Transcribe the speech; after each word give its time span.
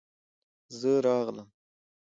زه 0.79 0.91
راغلم. 1.05 1.47